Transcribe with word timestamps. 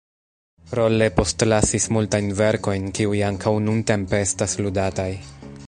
Rolle 0.77 1.09
postlasis 1.19 1.85
multajn 1.97 2.31
verkojn, 2.39 2.89
kiuj 3.01 3.21
ankaŭ 3.29 3.55
nuntempe 3.67 4.23
estas 4.29 4.57
ludataj. 4.65 5.11